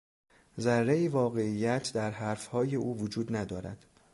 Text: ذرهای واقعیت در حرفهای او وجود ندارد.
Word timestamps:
ذرهای 0.59 1.07
واقعیت 1.07 1.91
در 1.93 2.11
حرفهای 2.11 2.75
او 2.75 2.97
وجود 2.97 3.35
ندارد. 3.35 3.85